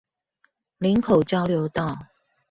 [0.79, 1.95] 嶺口交流道